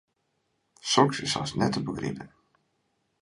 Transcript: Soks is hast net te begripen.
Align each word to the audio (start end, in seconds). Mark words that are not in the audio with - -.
Soks 0.91 1.19
is 1.27 1.33
hast 1.41 1.55
net 1.63 1.71
te 1.77 1.83
begripen. 1.89 2.31